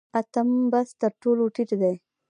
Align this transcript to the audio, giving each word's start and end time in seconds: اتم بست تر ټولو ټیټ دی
اتم 0.19 0.49
بست 0.71 0.93
تر 1.01 1.11
ټولو 1.21 1.43
ټیټ 1.55 1.69
دی 1.81 1.95